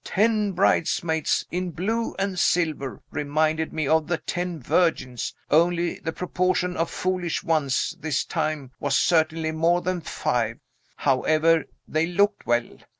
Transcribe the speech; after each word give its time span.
Ten 0.03 0.53
bridesmaids, 0.53 1.45
in 1.51 1.69
blue 1.69 2.15
and 2.17 2.39
silver. 2.39 3.03
Reminded 3.11 3.71
me 3.71 3.87
of 3.87 4.07
the 4.07 4.17
ten 4.17 4.59
virgins. 4.59 5.35
Only 5.51 5.99
the 5.99 6.11
proportion 6.11 6.75
of 6.75 6.89
foolish 6.89 7.43
ones, 7.43 7.95
this 7.99 8.25
time, 8.25 8.71
was 8.79 8.97
certainly 8.97 9.51
more 9.51 9.81
than 9.81 10.01
five. 10.01 10.57
However, 10.95 11.65
they 11.87 12.07
looked 12.07 12.47
well. 12.47 12.79